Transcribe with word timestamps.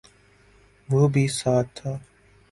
وہ 0.89 1.07
بھی 1.07 1.27
ساتھ 1.31 1.69
تھا 1.75 1.91